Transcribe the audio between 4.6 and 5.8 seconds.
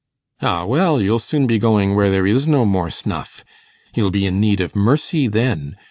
mercy then.